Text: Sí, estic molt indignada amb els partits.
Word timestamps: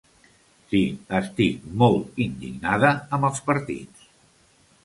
Sí, 0.71 0.79
estic 1.19 1.69
molt 1.83 2.19
indignada 2.25 2.93
amb 3.19 3.31
els 3.31 3.45
partits. 3.51 4.09